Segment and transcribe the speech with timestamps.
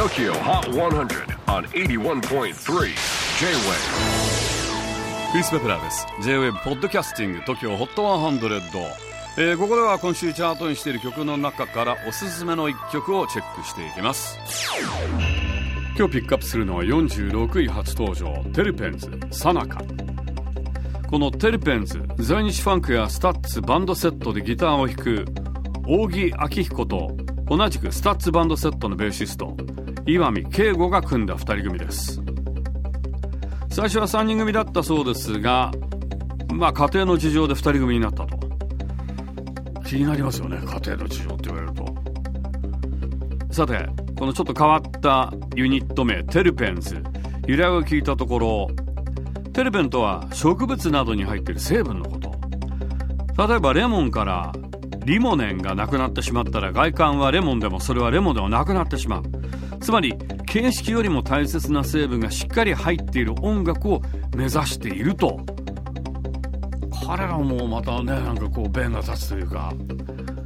[0.00, 2.54] TOKYO HOT 100 on 81.3 J-WAVE
[5.30, 6.06] クリス・ベプラーです。
[6.22, 8.80] J-WAVE ポッドキャスティング TOKYO HOT 100、
[9.36, 14.38] えー、ここでは今週チャートにしている曲の中からおすすめの一曲をチェックしていきます。
[15.98, 19.82] 今日ピックアップするのは46位初登場テルペンズ「サナカ」
[21.10, 25.26] このテルペンズ在日ファンクやスタッツバンドセットでギターを弾く
[25.86, 27.14] 扇明彦と
[27.50, 29.54] 同じくスタッツバンドセットのベーシスト
[30.12, 32.20] 岩見圭吾が組んだ2人組です。
[33.70, 35.70] 最初は3人組だったそうですが
[36.52, 38.38] まあ家庭の事情で2人組になったと。
[39.86, 41.84] 気になりますよね家庭の事情って言われると。
[43.52, 43.86] さて
[44.18, 47.02] このちょっと変わったユニット名テルペンズ
[47.46, 48.68] 由来を聞いたところ
[49.52, 52.30] テルペンとは植物などに入っている成分のこと。
[53.48, 54.52] 例えばレモンから
[55.06, 59.22] リモネンがなくなってしまったら外観はレモンでもそれはレモンではなくなってしまう。
[59.80, 60.14] つまり
[60.46, 64.02] 形式よりも大切な成分がしっかり入っている音楽を
[64.36, 65.40] 目指していると。
[67.06, 69.72] 彼らもまたねなんかこう弁が立つというか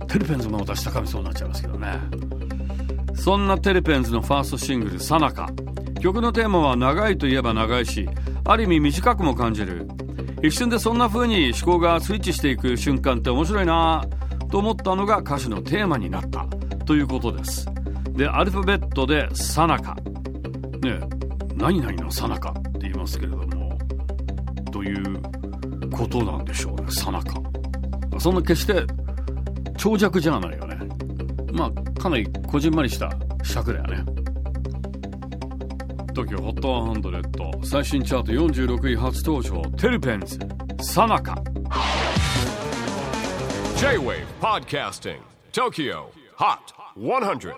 [0.08, 2.00] テレペンズもまた下かみそうになっちゃいますけどね。
[3.14, 5.50] そんなテレペンズのファーストシングル「さなか」
[6.00, 8.08] 曲のテーマは長いといえば長いし
[8.44, 9.88] ある意味短くも感じる。
[10.42, 14.04] 一瞬でそんな風に思考がスイッチしていく瞬間って面白いな
[14.50, 16.46] と思ったのが歌詞のテーマになった
[16.84, 17.66] ということです。
[18.14, 19.96] でアルファベットで「さなか」
[20.82, 21.00] ね
[21.56, 23.78] 何々のさなかって言いますけれども
[24.72, 25.20] という
[25.90, 27.40] ことなんでしょうねさなか。
[28.18, 28.84] そんな決して
[29.76, 30.78] 長尺じゃないよね。
[31.52, 33.10] まあかなりこじんまりした
[33.42, 34.04] 尺だよね。
[36.14, 40.38] TOKIOHOT100 最新チャート46位初登場テルペンズ
[40.80, 41.36] さなか。
[43.76, 45.18] J-WAVE PODCASTING
[45.52, 46.23] TOKYO.
[46.36, 47.54] HOT 100